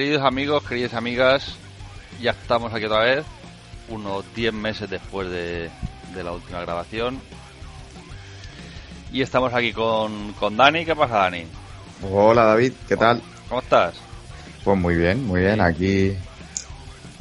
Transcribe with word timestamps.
Queridos 0.00 0.22
amigos, 0.22 0.64
queridas 0.64 0.94
amigas, 0.94 1.56
ya 2.22 2.30
estamos 2.30 2.72
aquí 2.72 2.86
otra 2.86 3.00
vez, 3.00 3.22
unos 3.90 4.24
10 4.34 4.54
meses 4.54 4.88
después 4.88 5.28
de, 5.28 5.68
de 6.14 6.24
la 6.24 6.32
última 6.32 6.62
grabación. 6.62 7.20
Y 9.12 9.20
estamos 9.20 9.52
aquí 9.52 9.74
con, 9.74 10.32
con 10.40 10.56
Dani. 10.56 10.86
¿Qué 10.86 10.96
pasa, 10.96 11.18
Dani? 11.18 11.44
Hola 12.10 12.44
David, 12.44 12.72
¿qué 12.88 12.96
tal? 12.96 13.20
¿Cómo 13.50 13.60
estás? 13.60 13.92
Pues 14.64 14.78
muy 14.78 14.96
bien, 14.96 15.26
muy 15.26 15.42
bien. 15.42 15.60
Aquí 15.60 16.16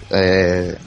eh, 0.10 0.78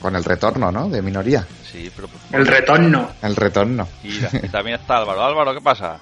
con 0.00 0.14
el 0.14 0.22
retorno, 0.22 0.70
¿no? 0.70 0.88
De 0.88 1.02
minoría. 1.02 1.44
Sí, 1.64 1.90
pero... 1.96 2.08
El 2.30 2.46
retorno. 2.46 3.10
El 3.22 3.34
retorno. 3.34 3.88
Y, 4.04 4.18
y 4.18 4.48
también 4.50 4.78
está 4.80 4.98
Álvaro. 4.98 5.24
Álvaro, 5.24 5.52
¿qué 5.52 5.62
pasa? 5.62 5.98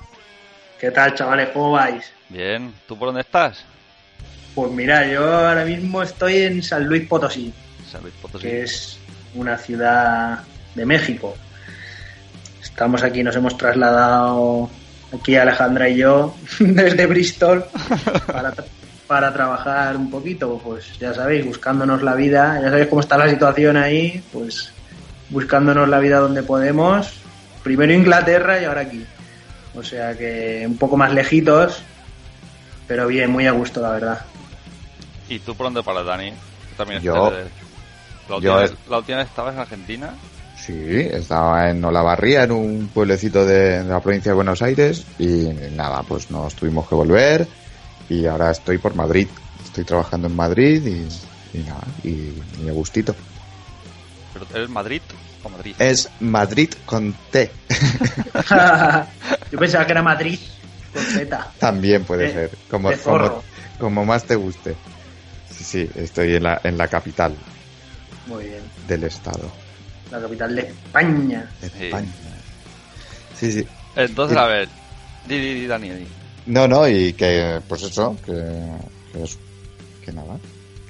¿Qué 0.79 0.91
tal, 0.91 1.15
chavales? 1.15 1.49
¿Cómo 1.55 1.71
vais? 1.71 2.05
Bien. 2.29 2.75
¿Tú 2.87 2.99
por 2.99 3.09
dónde 3.09 3.23
estás? 3.23 3.65
Pues 4.57 4.73
mira, 4.73 5.07
yo 5.07 5.23
ahora 5.23 5.67
mismo 5.67 6.03
estoy 6.03 6.39
en 6.39 6.63
San 6.63 6.87
Luis 6.87 7.07
Potosí, 7.07 7.53
San 7.93 8.01
Luis 8.01 8.15
Potosí. 8.23 8.43
que 8.43 8.63
es 8.63 8.97
una 9.35 9.59
ciudad 9.59 10.39
de 10.75 10.87
México. 10.87 11.37
Estamos 12.63 13.03
aquí, 13.03 13.23
nos 13.23 13.37
hemos 13.37 13.59
trasladado 13.59 14.71
aquí 15.13 15.37
Alejandra 15.37 15.91
y 15.91 15.99
yo 15.99 16.35
desde 16.59 17.05
Bristol 17.05 17.67
para, 18.27 18.55
para 19.07 19.31
trabajar 19.31 19.95
un 19.95 20.11
poquito, 20.11 20.59
pues 20.65 20.99
ya 20.99 21.13
sabéis, 21.13 21.45
buscándonos 21.45 22.03
la 22.03 22.15
vida, 22.15 22.59
ya 22.63 22.71
sabéis 22.71 22.89
cómo 22.89 23.03
está 23.03 23.19
la 23.19 23.29
situación 23.29 23.77
ahí, 23.77 24.25
pues 24.33 24.73
buscándonos 25.29 25.87
la 25.87 25.99
vida 25.99 26.19
donde 26.19 26.43
podemos. 26.43 27.21
Primero 27.63 27.93
Inglaterra 27.93 28.59
y 28.59 28.65
ahora 28.65 28.81
aquí. 28.81 29.05
O 29.75 29.83
sea 29.83 30.17
que 30.17 30.65
un 30.67 30.79
poco 30.79 30.97
más 30.97 31.13
lejitos, 31.13 31.83
pero 32.87 33.07
bien, 33.07 33.31
muy 33.31 33.47
a 33.47 33.53
gusto, 33.53 33.83
la 33.83 33.91
verdad. 33.91 34.21
¿Y 35.29 35.39
tú 35.41 35.55
por 35.57 35.67
dónde 35.67 35.83
paras, 35.83 36.07
Dani? 36.07 36.33
También 36.77 37.01
Yo- 37.03 37.31
La 38.29 38.29
yo 38.29 38.37
última, 38.37 38.65
es- 38.65 38.75
la 38.89 38.99
última 38.99 39.19
vez 39.19 39.29
estabas 39.29 39.55
en 39.55 39.61
Argentina. 39.61 40.15
Sí, 40.57 40.75
estaba 41.13 41.71
en 41.71 41.85
Olavarría, 41.85 42.43
en 42.45 42.51
un 42.53 42.89
pueblecito 42.89 43.45
de, 43.45 43.83
de 43.83 43.85
la 43.85 44.01
provincia 44.01 44.33
de 44.33 44.37
Buenos 44.37 44.63
Aires 44.63 45.05
y 45.19 45.49
nada, 45.77 46.03
pues 46.03 46.31
nos 46.31 46.55
tuvimos 46.55 46.89
que 46.89 46.95
volver 46.95 47.47
y 48.09 48.27
ahora 48.27 48.51
estoy 48.51 48.79
por 48.79 48.95
Madrid. 48.95 49.29
Estoy 49.65 49.85
trabajando 49.85 50.27
en 50.29 50.35
Madrid 50.35 50.85
y, 50.85 51.59
y 51.59 51.63
nada, 51.63 51.85
y, 52.03 52.33
y 52.65 52.69
a 52.69 52.73
gustito. 52.73 53.15
¿Pero 54.33 54.47
eres 54.55 54.69
Madrid 54.71 55.03
o 55.45 55.49
Madrid? 55.51 55.75
Es 55.79 56.09
Madrid 56.21 56.71
con 56.85 57.15
T. 57.31 57.53
Yo 59.53 59.59
pensaba 59.59 59.87
que 59.87 59.93
era 59.93 60.03
Madrid 60.03 60.39
con 60.93 61.03
Z. 61.05 61.53
También 61.59 62.05
puede 62.05 62.27
De- 62.27 62.33
ser, 62.33 62.51
como, 62.71 62.91
como 63.79 64.05
más 64.05 64.25
te 64.25 64.35
guste. 64.35 64.77
Sí, 65.57 65.65
sí, 65.65 65.89
estoy 65.97 66.35
en 66.37 66.43
la, 66.43 66.61
en 66.65 66.77
la 66.77 66.87
capital 66.89 67.35
Muy 68.27 68.45
bien. 68.47 68.63
del 68.87 69.05
estado, 69.05 69.51
La 70.11 70.21
capital 70.21 70.55
de 70.55 70.63
España. 70.63 71.51
de. 71.61 71.67
España. 71.67 72.09
Sí, 73.39 73.53
sí. 73.53 73.67
Entonces, 73.95 74.37
a 74.37 74.47
ver. 74.47 74.69
Di, 75.27 75.39
di, 75.39 75.55
di, 75.55 75.67
Dani, 75.67 75.91
di. 75.91 76.07
No, 76.47 76.69
no, 76.69 76.87
y 76.89 77.13
que, 77.15 77.61
pues 77.69 77.83
eso, 77.83 78.17
que, 78.25 78.33
que, 79.13 79.23
es- 79.25 79.39
que 80.05 80.13
nada, 80.13 80.39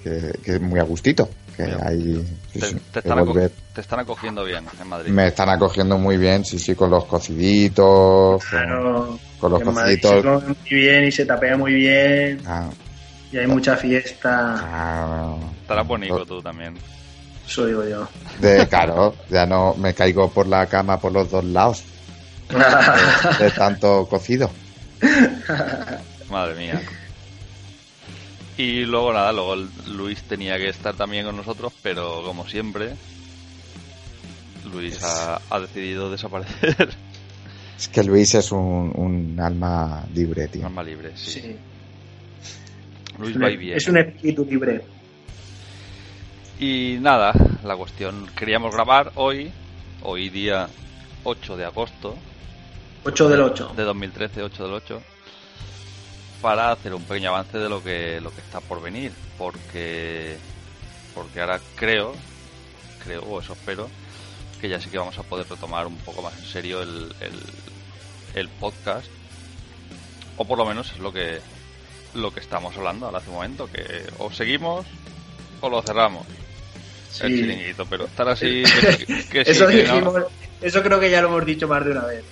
que, 0.03 0.33
que 0.45 0.59
muy 0.59 0.79
a 0.79 0.83
gustito, 0.83 1.31
que 1.57 1.65
Bien. 1.65 1.79
hay, 1.83 2.39
sí, 2.53 2.61
Te, 2.61 2.67
sí, 2.67 2.77
te 2.93 2.99
están 2.99 3.19
aco- 3.19 3.27
volver. 3.33 3.51
te 3.75 3.81
están 3.81 4.01
acogiendo 4.01 4.45
bien 4.45 4.67
en 4.81 4.89
Madrid. 4.89 5.11
Me 5.11 5.29
están 5.29 5.49
acogiendo 5.49 5.97
muy 5.97 6.19
bien, 6.19 6.45
sí, 6.45 6.59
sí, 6.59 6.75
con 6.75 6.91
los 6.91 7.07
cociditos, 7.07 8.45
con, 8.45 8.51
Claro. 8.51 9.19
con 9.39 9.53
los 9.53 9.65
Madrid 9.65 9.95
se 9.95 10.01
cociditos. 10.01 10.23
come 10.25 10.47
muy 10.49 10.81
bien 10.81 11.05
y 11.07 11.13
se 11.13 11.25
tapea 11.25 11.57
muy 11.57 11.73
bien. 11.73 12.41
Ah, 12.45 12.69
Y 13.33 13.39
hay 13.39 13.47
mucha 13.47 13.77
fiesta. 13.77 14.55
ah, 14.59 15.37
Estarás 15.63 15.87
bonito 15.87 16.25
tú 16.25 16.41
también. 16.41 16.75
Eso 17.47 17.67
digo 17.67 17.85
yo. 17.87 18.09
de 18.41 18.67
claro, 18.69 19.15
ya 19.31 19.47
no 19.47 19.75
me 19.75 19.95
caigo 19.95 20.31
por 20.31 20.47
la 20.47 20.67
cama 20.67 20.99
por 20.99 21.13
los 21.13 21.31
dos 21.31 21.45
lados 21.45 21.85
de, 22.49 23.45
de 23.45 23.51
tanto 23.53 24.07
cocido. 24.09 24.51
Madre 26.31 26.55
mía. 26.57 26.83
Y 28.57 28.81
luego 28.85 29.13
nada, 29.13 29.33
luego 29.33 29.55
Luis 29.87 30.23
tenía 30.23 30.57
que 30.57 30.69
estar 30.71 30.95
también 30.95 31.27
con 31.27 31.37
nosotros, 31.37 31.73
pero 31.83 32.23
como 32.25 32.49
siempre, 32.49 32.95
Luis 34.73 35.03
ha, 35.05 35.41
ha 35.51 35.61
decidido 35.61 36.11
desaparecer. 36.11 36.95
Es 37.79 37.89
que 37.89 38.03
Luis 38.03 38.35
es 38.35 38.51
un, 38.53 38.91
un 38.97 39.39
alma 39.39 40.05
libre, 40.15 40.49
tío. 40.49 40.67
Alma 40.67 40.83
libre, 40.83 41.13
sí. 41.15 41.31
Sí. 41.43 41.57
Luis 43.19 43.41
va 43.41 43.51
y 43.51 43.57
viene. 43.57 43.77
Es 43.77 43.89
un 43.89 43.99
espíritu 43.99 44.45
libre. 44.45 44.83
Y 46.59 46.99
nada, 47.01 47.33
la 47.65 47.77
cuestión, 47.77 48.27
queríamos 48.37 48.75
grabar 48.75 49.13
hoy, 49.17 49.51
hoy 50.03 50.29
día 50.31 50.69
8 51.25 51.57
de 51.57 51.65
agosto 51.65 52.17
8 53.07 53.29
del 53.29 53.41
8. 53.41 53.73
de 53.77 53.83
2013, 53.85 54.43
8 54.43 54.65
del 54.65 54.73
8, 54.75 55.03
para 56.43 56.73
hacer 56.73 56.93
un 56.93 57.05
pequeño 57.05 57.31
avance 57.31 57.57
de 57.57 57.69
lo 57.69 57.83
que, 57.83 58.21
lo 58.21 58.31
que 58.31 58.41
está 58.41 58.61
por 58.61 58.83
venir, 58.83 59.13
porque, 59.39 60.37
porque 61.15 61.41
ahora 61.41 61.61
creo, 61.77 62.15
creo, 63.05 63.23
o 63.23 63.41
eso 63.41 63.53
espero, 63.53 63.89
que 64.61 64.69
ya 64.69 64.81
sí 64.81 64.91
que 64.91 64.99
vamos 64.99 65.19
a 65.19 65.23
poder 65.23 65.49
retomar 65.49 65.87
un 65.87 65.97
poco 65.99 66.23
más 66.23 66.37
en 66.37 66.47
serio 66.47 66.83
el, 66.83 67.15
el, 67.21 67.41
el 68.35 68.49
podcast, 68.49 69.09
o 70.37 70.45
por 70.45 70.59
lo 70.59 70.67
menos 70.67 70.91
es 70.91 70.99
lo 70.99 71.13
que, 71.13 71.41
lo 72.15 72.33
que 72.33 72.41
estamos 72.41 72.77
hablando 72.77 73.07
ahora 73.07 73.19
hace 73.19 73.29
un 73.29 73.35
momento, 73.37 73.69
que 73.71 73.85
o 74.19 74.31
seguimos 74.31 74.87
o 75.61 75.69
lo 75.69 75.83
cerramos. 75.83 76.27
El 77.21 77.35
chiringuito, 77.35 77.87
pero 77.87 78.05
estar 78.05 78.29
así. 78.29 78.63
que- 78.63 79.07
que 79.31 79.45
sí, 79.45 79.51
Eso 79.51 79.67
que 79.67 79.85
no- 79.85 79.93
dijimos. 79.95 80.23
Eso 80.61 80.83
creo 80.83 81.01
que 81.01 81.11
ya 81.11 81.21
lo 81.23 81.29
hemos 81.29 81.47
dicho 81.47 81.67
más 81.69 81.85
de 81.85 81.91
una 81.93 82.05
vez. 82.05 82.25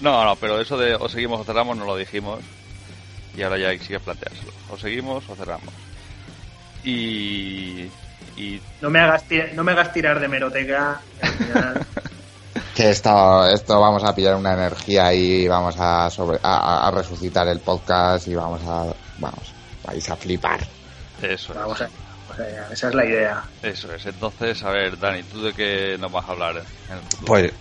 no, 0.00 0.24
no, 0.24 0.36
pero 0.36 0.60
eso 0.60 0.76
de 0.76 0.94
o 0.94 1.08
seguimos 1.08 1.40
o 1.40 1.44
cerramos 1.44 1.76
no 1.76 1.84
lo 1.84 1.96
dijimos. 1.96 2.40
Y 3.36 3.42
ahora 3.42 3.58
ya 3.58 3.68
hay 3.68 3.78
que 3.78 3.98
planteárselo. 4.00 4.50
O 4.70 4.76
seguimos 4.78 5.24
o 5.28 5.34
cerramos. 5.36 5.72
Y. 6.84 7.88
Y. 8.36 8.60
No 8.80 8.90
me 8.90 9.00
hagas, 9.00 9.24
tira- 9.24 9.50
no 9.54 9.64
me 9.64 9.72
hagas 9.72 9.92
tirar 9.92 10.20
de 10.20 10.28
meroteca. 10.28 11.00
al 11.20 11.28
final. 11.30 11.86
Que 12.74 12.90
esto, 12.90 13.44
esto 13.48 13.80
vamos 13.80 14.04
a 14.04 14.14
pillar 14.14 14.36
una 14.36 14.54
energía 14.54 15.12
y 15.12 15.48
vamos 15.48 15.74
a, 15.78 16.08
sobre, 16.10 16.38
a, 16.42 16.86
a 16.86 16.90
resucitar 16.92 17.46
el 17.48 17.58
podcast 17.58 18.28
y 18.28 18.34
vamos 18.36 18.60
a, 18.64 18.84
vamos, 19.18 19.52
vais 19.84 20.08
a 20.10 20.16
flipar. 20.16 20.60
Eso 21.22 21.52
es. 21.52 21.58
Vamos 21.58 21.80
a, 21.80 21.88
vamos 22.28 22.38
allá, 22.38 22.68
esa 22.72 22.88
es 22.88 22.94
la 22.94 23.04
idea. 23.04 23.44
Eso 23.62 23.92
es. 23.92 24.06
Entonces, 24.06 24.62
a 24.62 24.70
ver, 24.70 24.98
Dani, 24.98 25.22
¿tú 25.24 25.42
de 25.42 25.52
qué 25.52 25.96
nos 25.98 26.12
vas 26.12 26.28
a 26.28 26.32
hablar 26.32 26.56
en 26.56 26.96
el 26.96 27.02
futuro? 27.02 27.26
Pues 27.26 27.52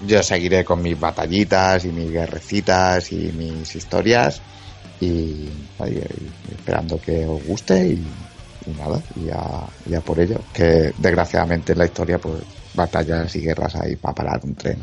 yo 0.00 0.22
seguiré 0.22 0.64
con 0.64 0.82
mis 0.82 0.98
batallitas 0.98 1.84
y 1.84 1.88
mis 1.88 2.10
guerrecitas 2.10 3.12
y 3.12 3.32
mis 3.32 3.74
historias 3.74 4.40
y, 5.00 5.48
esperando 6.50 7.00
que 7.00 7.24
os 7.26 7.44
guste 7.44 7.86
y, 7.86 8.06
nada, 8.78 9.00
y 9.16 9.30
a, 9.30 9.66
y 9.86 9.94
a 9.94 10.00
por 10.00 10.18
ello. 10.18 10.40
Que 10.52 10.92
desgraciadamente 10.98 11.72
en 11.72 11.78
la 11.78 11.84
historia, 11.86 12.18
pues 12.18 12.42
batallas 12.74 13.34
y 13.36 13.40
guerras 13.40 13.74
hay 13.76 13.96
para 13.96 14.14
parar 14.14 14.40
un 14.42 14.54
tren. 14.54 14.78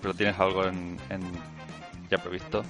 ¿Pero 0.00 0.14
tienes 0.14 0.38
algo 0.38 0.66
en, 0.66 0.98
en 1.10 1.20
ya 2.10 2.18
previsto? 2.18 2.62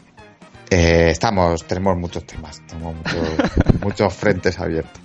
Eh, 0.71 1.11
estamos, 1.11 1.67
tenemos 1.67 1.97
muchos 1.97 2.25
temas, 2.25 2.63
tenemos 2.67 2.95
muchos, 2.95 3.81
muchos 3.81 4.15
frentes 4.15 4.59
abiertos. 4.61 5.03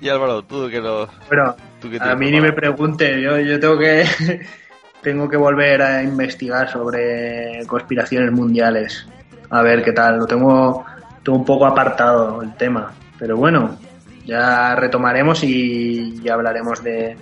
Y 0.00 0.08
Álvaro, 0.08 0.42
tú 0.42 0.68
que 0.68 0.80
lo... 0.80 1.08
Pero 1.28 1.56
tú 1.80 1.88
que 1.90 1.98
a 1.98 2.14
mí 2.14 2.30
ni 2.30 2.40
me 2.40 2.52
pregunte, 2.52 3.22
yo, 3.22 3.38
yo 3.38 3.58
tengo 3.58 3.78
que 3.78 4.04
tengo 5.02 5.28
que 5.28 5.36
volver 5.36 5.80
a 5.82 6.02
investigar 6.02 6.70
sobre 6.70 7.64
conspiraciones 7.66 8.32
mundiales. 8.32 9.06
A 9.50 9.62
ver 9.62 9.82
qué 9.82 9.92
tal, 9.92 10.18
lo 10.18 10.26
tengo, 10.26 10.84
tengo 11.22 11.38
un 11.38 11.44
poco 11.44 11.66
apartado 11.66 12.42
el 12.42 12.54
tema. 12.54 12.92
Pero 13.18 13.36
bueno, 13.36 13.78
ya 14.24 14.74
retomaremos 14.74 15.42
y, 15.42 16.20
y 16.22 16.28
hablaremos 16.28 16.82
de, 16.82 17.16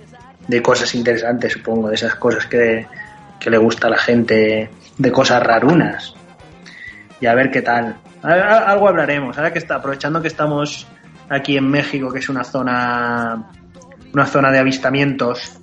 de 0.47 0.61
cosas 0.61 0.93
interesantes, 0.95 1.53
supongo, 1.53 1.89
de 1.89 1.95
esas 1.95 2.15
cosas 2.15 2.45
que, 2.45 2.85
que 3.39 3.49
le 3.49 3.57
gusta 3.57 3.87
a 3.87 3.91
la 3.91 3.97
gente, 3.97 4.69
de 4.97 5.11
cosas 5.11 5.41
rarunas. 5.43 6.15
Y 7.21 7.27
a 7.27 7.33
ver 7.35 7.49
qué 7.51 7.61
tal. 7.61 7.95
A- 8.23 8.33
a- 8.33 8.71
algo 8.71 8.89
hablaremos. 8.89 9.37
Ahora 9.37 9.53
que 9.53 9.59
está, 9.59 9.75
aprovechando 9.75 10.21
que 10.21 10.27
estamos 10.27 10.87
aquí 11.29 11.55
en 11.55 11.69
México, 11.69 12.11
que 12.11 12.19
es 12.19 12.27
una 12.29 12.43
zona 12.43 13.47
una 14.13 14.25
zona 14.25 14.51
de 14.51 14.59
avistamientos 14.59 15.57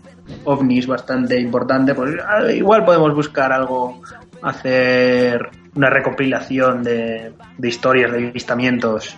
ovnis 0.45 0.87
bastante 0.87 1.39
importante, 1.39 1.95
pues 1.95 2.15
ah, 2.27 2.51
igual 2.51 2.85
podemos 2.85 3.15
buscar 3.15 3.53
algo, 3.53 4.01
hacer 4.43 5.51
una 5.75 5.91
recopilación 5.91 6.83
de, 6.83 7.33
de 7.59 7.69
historias 7.69 8.11
de 8.13 8.29
avistamientos 8.29 9.17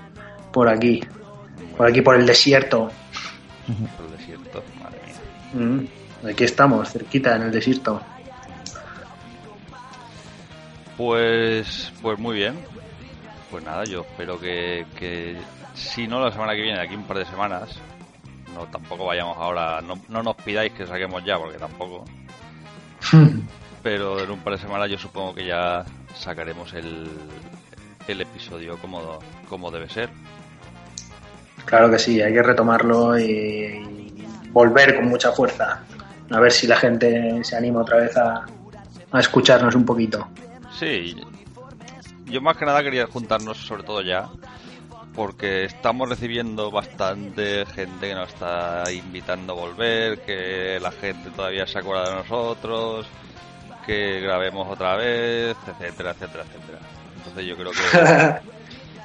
por 0.53 0.69
aquí, 0.69 1.01
por 1.77 1.87
aquí 1.89 2.01
por 2.03 2.17
el 2.17 2.27
desierto. 2.27 2.91
Por 3.97 4.07
el 4.07 4.17
desierto, 4.17 4.65
madre 4.83 4.99
mía. 5.07 5.67
Mm, 6.23 6.27
Aquí 6.29 6.45
estamos, 6.45 6.91
cerquita 6.91 7.37
en 7.37 7.43
el 7.43 7.51
desierto. 7.53 8.01
Pues, 11.01 11.91
pues 12.03 12.19
muy 12.19 12.37
bien. 12.37 12.59
Pues 13.51 13.65
nada, 13.65 13.85
yo 13.85 14.03
espero 14.03 14.39
que, 14.39 14.85
que 14.99 15.35
si 15.73 16.07
no 16.07 16.21
la 16.21 16.31
semana 16.31 16.55
que 16.55 16.61
viene, 16.61 16.79
aquí 16.79 16.95
un 16.95 17.05
par 17.05 17.17
de 17.17 17.25
semanas, 17.25 17.71
no 18.55 18.67
tampoco 18.67 19.07
vayamos 19.07 19.39
ahora, 19.39 19.81
no, 19.81 19.95
no 20.11 20.23
nos 20.23 20.37
pidáis 20.37 20.75
que 20.75 20.87
saquemos 20.87 21.25
ya, 21.25 21.39
porque 21.39 21.57
tampoco. 21.57 22.05
Pero 23.83 24.23
en 24.23 24.31
un 24.31 24.41
par 24.41 24.53
de 24.53 24.59
semanas 24.59 24.91
yo 24.91 24.99
supongo 24.99 25.35
que 25.35 25.47
ya 25.47 25.87
sacaremos 26.15 26.75
el, 26.75 27.09
el 28.07 28.21
episodio 28.21 28.77
como, 28.77 29.21
como 29.49 29.71
debe 29.71 29.89
ser. 29.89 30.11
Claro 31.65 31.91
que 31.91 31.99
sí, 31.99 32.21
hay 32.21 32.35
que 32.35 32.43
retomarlo 32.43 33.19
y, 33.19 33.25
y 33.25 34.27
volver 34.51 34.97
con 34.97 35.09
mucha 35.09 35.33
fuerza. 35.33 35.83
A 36.31 36.41
ver 36.41 36.53
si 36.53 36.67
la 36.67 36.77
gente 36.77 37.43
se 37.43 37.57
anima 37.57 37.81
otra 37.81 37.97
vez 37.97 38.15
a, 38.19 38.45
a 39.13 39.19
escucharnos 39.19 39.75
un 39.75 39.87
poquito. 39.87 40.29
Sí, 40.81 41.15
yo 42.25 42.41
más 42.41 42.57
que 42.57 42.65
nada 42.65 42.83
quería 42.83 43.07
juntarnos 43.07 43.59
sobre 43.59 43.83
todo 43.83 44.01
ya, 44.01 44.31
porque 45.15 45.67
estamos 45.67 46.09
recibiendo 46.09 46.71
bastante 46.71 47.67
gente 47.67 48.09
que 48.09 48.15
nos 48.15 48.31
está 48.31 48.85
invitando 48.91 49.53
a 49.53 49.57
volver, 49.57 50.21
que 50.21 50.79
la 50.81 50.91
gente 50.91 51.29
todavía 51.37 51.67
se 51.67 51.81
acuerda 51.81 52.09
de 52.09 52.15
nosotros, 52.17 53.07
que 53.85 54.21
grabemos 54.21 54.69
otra 54.71 54.97
vez, 54.97 55.55
etcétera, 55.69 56.13
etcétera, 56.13 56.45
etcétera. 56.45 56.79
Entonces 57.19 57.45
yo 57.45 57.57
creo 57.59 57.73
que 57.73 58.39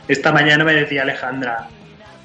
Esta 0.13 0.31
mañana 0.31 0.63
me 0.63 0.75
decía 0.75 1.01
Alejandra, 1.01 1.68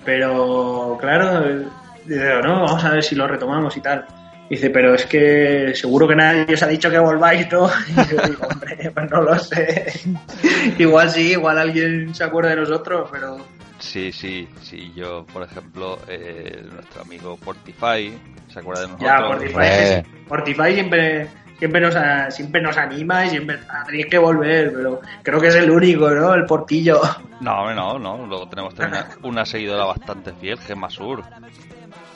pero 0.05 0.97
claro, 1.01 1.69
no, 2.07 2.63
vamos 2.63 2.85
a 2.85 2.91
ver 2.91 3.03
si 3.03 3.17
lo 3.17 3.27
retomamos 3.27 3.77
y 3.77 3.81
tal. 3.81 4.07
Dice, 4.51 4.69
pero 4.71 4.95
es 4.95 5.07
que 5.07 5.73
seguro 5.75 6.07
que 6.09 6.17
nadie 6.17 6.53
os 6.55 6.63
ha 6.63 6.67
dicho 6.67 6.91
que 6.91 6.99
volváis, 6.99 7.51
¿no? 7.53 7.71
Y 7.89 7.95
yo 7.95 8.21
digo, 8.27 8.47
hombre, 8.51 8.91
pues 8.93 9.11
no 9.11 9.23
lo 9.23 9.39
sé. 9.39 9.93
igual 10.79 11.09
sí, 11.09 11.31
igual 11.33 11.57
alguien 11.59 12.13
se 12.15 12.25
acuerda 12.25 12.51
de 12.51 12.57
nosotros, 12.57 13.09
pero 13.13 13.39
sí, 13.79 14.11
sí, 14.13 14.49
sí, 14.61 14.93
yo 14.95 15.25
por 15.33 15.45
ejemplo, 15.45 16.01
eh, 16.09 16.63
nuestro 16.75 17.03
amigo 17.03 17.37
Portify 17.37 18.13
se 18.53 18.59
acuerda 18.59 18.83
de 18.83 18.89
nosotros. 18.89 19.09
ya, 19.09 19.27
Portify, 19.27 19.55
Hombre. 19.55 20.05
Portify 20.29 20.75
siempre, 20.75 21.29
siempre, 21.59 21.81
nos, 21.81 22.35
siempre 22.35 22.61
nos 22.61 22.77
anima 22.77 23.25
y 23.27 23.31
siempre 23.31 23.57
"Ah, 23.69 23.85
tenéis 23.87 24.07
que 24.07 24.19
volver, 24.19 24.73
pero 24.75 25.01
creo 25.23 25.41
que 25.41 25.47
es 25.47 25.55
el 25.55 25.71
único, 25.71 26.11
¿no? 26.11 26.35
El 26.35 26.45
portillo. 26.45 27.01
No, 27.41 27.73
no, 27.75 27.99
no, 27.99 28.27
luego 28.27 28.47
tenemos 28.51 28.75
también 28.75 29.03
una, 29.23 29.29
una 29.29 29.47
seguidora 29.47 29.87
bastante 29.87 30.31
fiel, 30.35 30.59
Gemma 30.59 30.91
Sur, 30.91 31.23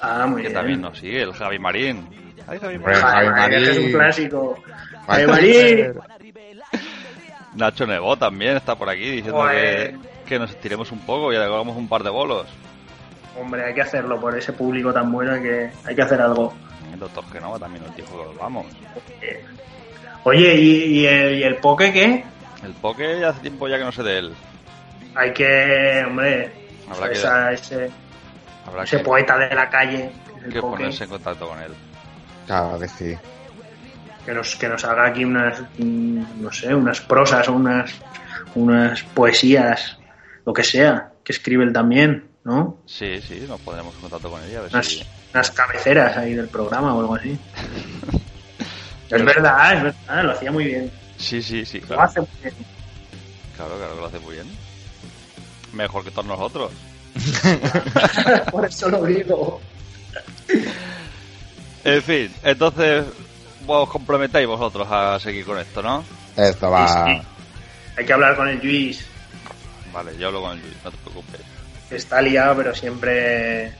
Ah, 0.03 0.27
muy 0.27 0.43
que 0.43 0.49
bien. 0.49 0.53
también 0.53 0.81
nos 0.83 0.99
sigue, 0.99 1.23
el 1.23 1.33
Javi 1.33 1.59
Marín. 1.59 2.07
Javi 2.47 2.79
Marín. 2.79 3.01
Javi 3.01 3.29
Marín, 3.29 3.65
que 3.65 3.71
es 3.71 3.79
un 3.79 3.93
clásico. 3.93 4.63
Vale. 5.07 5.27
Javi 5.27 5.27
Marín. 5.33 5.95
Nacho 7.55 7.87
Nebo 7.87 8.17
también 8.17 8.57
está 8.57 8.75
por 8.75 8.89
aquí 8.89 9.09
diciendo 9.11 9.41
Joder. 9.41 9.93
que, 9.93 9.99
que 10.27 10.39
nos 10.39 10.51
estiremos 10.51 10.91
un 10.91 10.99
poco 11.01 11.33
y 11.33 11.37
hagamos 11.37 11.77
un 11.77 11.89
par 11.89 12.03
de 12.03 12.11
bolos. 12.11 12.47
Hombre, 13.41 13.65
hay 13.65 13.75
que 13.75 13.83
hacerlo 13.83 14.21
por 14.21 14.37
ese 14.37 14.53
público 14.53 14.93
tan 14.93 15.11
bueno 15.13 15.41
que 15.41 15.71
hay 15.85 15.95
que 15.95 16.03
hacer 16.03 16.21
algo. 16.21 16.53
El 16.93 16.99
doctor 16.99 17.25
Genova 17.33 17.59
también 17.59 17.85
nos 17.85 17.95
dijo 17.97 18.33
que 18.33 18.39
vamos. 18.39 18.67
Oye, 20.25 20.55
¿y, 20.57 21.01
y 21.01 21.07
el, 21.07 21.39
y 21.39 21.43
el 21.43 21.57
poke 21.57 21.93
qué? 21.93 22.25
El 22.65 22.73
Poke 22.73 23.21
ya 23.21 23.29
hace 23.29 23.41
tiempo 23.41 23.69
ya 23.69 23.77
que 23.79 23.85
no 23.85 23.93
sé 23.93 24.03
de 24.03 24.19
él. 24.19 24.35
Hay 25.15 25.33
que, 25.35 26.03
hombre, 26.07 26.51
Habrá 26.91 27.09
que, 27.09 27.13
esa- 27.13 27.53
ese, 27.53 27.91
habrá 28.67 28.85
ese 28.85 28.97
que, 28.99 29.05
poeta 29.05 29.37
de 29.37 29.55
la 29.55 29.69
calle, 29.69 30.11
el 30.45 30.51
que 30.53 30.61
poke, 30.63 30.77
ponerse 30.79 31.05
en 31.05 31.11
contacto 31.11 31.47
con 31.49 31.61
él. 31.61 31.73
Claro 32.47 32.79
que 32.79 32.89
sí. 32.89 33.17
que 34.25 34.33
nos, 34.33 34.57
que 34.57 34.69
nos 34.69 34.85
haga 34.85 35.07
aquí 35.07 35.25
unas, 35.25 35.61
mm, 35.79 36.43
no 36.43 36.53
sé, 36.53 36.75
unas 36.75 37.01
prosas 37.01 37.49
o 37.49 37.53
unas, 37.53 37.91
unas 38.55 39.03
poesías, 39.03 39.99
lo 40.47 40.53
que 40.53 40.65
sea, 40.65 41.11
que 41.23 41.33
escribe 41.33 41.65
él 41.65 41.73
también, 41.73 42.29
¿no? 42.45 42.79
Sí, 42.87 43.21
sí, 43.21 43.45
nos 43.49 43.61
pondremos 43.61 43.95
en 43.95 44.01
contacto 44.03 44.31
con 44.31 44.43
él 44.43 44.51
y 44.53 44.55
a 44.57 44.61
ver 44.63 44.71
Unas, 44.73 44.87
si... 44.87 45.03
unas 45.33 45.51
cabeceras 45.51 46.17
ahí 46.17 46.35
del 46.35 46.49
programa 46.49 46.95
o 46.95 47.01
algo 47.01 47.15
así. 47.17 47.39
es 49.11 49.25
verdad, 49.25 49.75
es 49.75 49.83
verdad, 49.83 50.25
lo 50.25 50.33
hacía 50.33 50.53
muy 50.53 50.65
bien. 50.65 50.91
Sí, 51.19 51.43
sí, 51.43 51.65
sí, 51.65 51.81
Lo 51.81 51.87
claro. 51.89 52.03
hace 52.03 52.21
muy 52.21 52.29
bien. 52.43 52.55
Claro, 53.57 53.77
claro 53.77 53.95
que 53.95 54.01
lo 54.01 54.07
hace 54.07 54.19
muy 54.21 54.35
bien. 54.35 54.47
Mejor 55.73 56.03
que 56.05 56.11
todos 56.11 56.27
nosotros. 56.27 56.73
Por 58.51 58.65
eso 58.65 58.89
lo 58.89 59.05
digo. 59.05 59.61
En 61.85 62.03
fin, 62.03 62.33
entonces 62.43 63.05
vos 63.67 63.89
comprometéis 63.89 64.47
vosotros 64.47 64.87
a 64.91 65.19
seguir 65.21 65.45
con 65.45 65.59
esto, 65.59 65.83
¿no? 65.83 66.05
Esto 66.37 66.71
va. 66.71 67.07
Sí, 67.07 67.13
sí. 67.13 67.23
Hay 67.97 68.07
que 68.07 68.13
hablar 68.13 68.37
con 68.37 68.49
el 68.49 68.59
Luis. 68.59 69.07
Vale, 69.93 70.17
yo 70.19 70.29
hablo 70.29 70.41
con 70.41 70.53
el 70.53 70.61
Luis, 70.61 70.75
no 70.85 70.91
te 70.91 70.97
preocupes. 70.99 71.41
Está 71.91 72.21
liado, 72.23 72.57
pero 72.57 72.75
siempre 72.75 73.73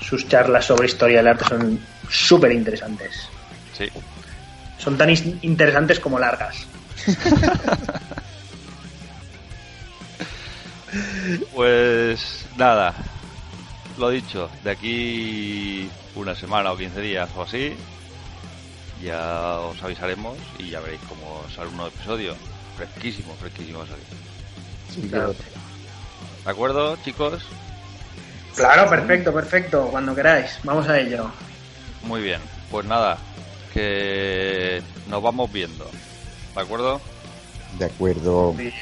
sus 0.00 0.28
charlas 0.28 0.66
sobre 0.66 0.86
historia 0.86 1.18
del 1.18 1.28
arte 1.28 1.44
son 1.46 1.80
súper 2.08 2.52
interesantes. 2.52 3.28
Sí. 3.76 3.88
Son 4.78 4.96
tan 4.98 5.10
interesantes 5.42 5.98
como 5.98 6.18
largas. 6.18 6.66
Pues 11.54 12.44
nada, 12.56 12.94
lo 14.02 14.10
dicho, 14.10 14.50
de 14.64 14.70
aquí 14.72 15.88
una 16.16 16.34
semana 16.34 16.72
o 16.72 16.76
15 16.76 17.00
días 17.00 17.30
o 17.36 17.42
así, 17.42 17.72
ya 19.00 19.60
os 19.60 19.80
avisaremos 19.80 20.36
y 20.58 20.70
ya 20.70 20.80
veréis 20.80 21.00
cómo 21.08 21.44
sale 21.54 21.68
un 21.68 21.76
nuevo 21.76 21.92
episodio. 21.94 22.34
Fresquísimo, 22.76 23.32
fresquísimo 23.36 23.78
va 23.78 23.84
a 23.84 23.88
salir. 23.88 24.04
Sí, 24.92 25.08
Claro. 25.08 25.34
¿De 26.44 26.50
acuerdo, 26.50 26.96
chicos? 27.04 27.44
Claro, 28.56 28.90
perfecto, 28.90 29.32
perfecto. 29.32 29.86
Cuando 29.88 30.16
queráis. 30.16 30.58
Vamos 30.64 30.88
a 30.88 30.98
ello. 30.98 31.30
Muy 32.02 32.22
bien, 32.22 32.40
pues 32.72 32.84
nada, 32.84 33.18
que 33.72 34.82
nos 35.08 35.22
vamos 35.22 35.52
viendo. 35.52 35.88
¿De 36.56 36.60
acuerdo? 36.60 37.00
De 37.78 37.84
acuerdo. 37.84 38.52
Bien. 38.54 38.74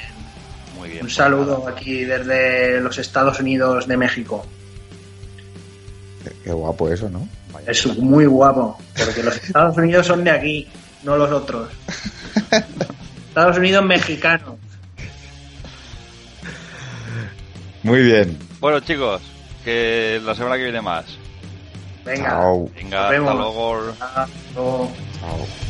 Muy 0.78 0.88
bien. 0.88 1.00
Un 1.02 1.08
pues 1.08 1.14
saludo 1.14 1.58
nada. 1.58 1.72
aquí 1.72 2.04
desde 2.04 2.80
los 2.80 2.96
Estados 2.96 3.38
Unidos 3.38 3.86
de 3.86 3.98
México. 3.98 4.46
Qué- 6.50 6.60
guapo 6.60 6.88
eso, 6.90 7.08
¿no? 7.08 7.26
Vaya. 7.52 7.70
Es 7.70 7.86
muy 7.98 8.26
guapo, 8.26 8.78
porque 8.96 9.22
los 9.22 9.36
Estados 9.36 9.76
Unidos 9.76 10.06
son 10.06 10.24
de 10.24 10.30
aquí, 10.30 10.68
no 11.02 11.16
los 11.16 11.30
otros. 11.30 11.68
Estados 13.28 13.56
Unidos 13.58 13.84
mexicanos. 13.84 14.54
Muy 17.82 18.02
bien. 18.02 18.38
Bueno, 18.60 18.80
chicos, 18.80 19.22
que 19.64 20.20
la 20.24 20.34
semana 20.34 20.56
que 20.56 20.64
viene 20.64 20.80
más. 20.82 21.04
Venga. 22.04 22.28
Chao. 22.30 22.70
Venga, 22.74 22.90
Nos 22.90 23.00
hasta 23.00 23.10
vemos. 23.10 23.34
luego. 23.34 23.76
Hasta 24.00 24.28
luego. 24.54 24.90
Chao. 25.20 25.69